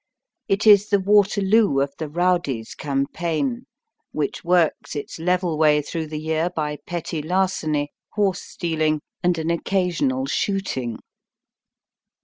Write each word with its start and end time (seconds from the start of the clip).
It 0.47 0.65
is 0.65 0.89
the 0.89 0.99
Waterloo 0.99 1.79
of 1.79 1.93
the 1.99 2.09
rowdy's 2.09 2.73
campaign, 2.73 3.67
which 4.11 4.43
works 4.43 4.95
its 4.95 5.19
level 5.19 5.59
way 5.59 5.83
through 5.83 6.07
the 6.07 6.17
year 6.17 6.49
by 6.49 6.77
petty 6.87 7.21
larceny, 7.21 7.91
horse 8.13 8.41
stealing, 8.41 8.93
gaming, 8.93 9.01
and 9.21 9.37
an 9.37 9.51
occasional 9.51 10.25
shooting. 10.25 10.97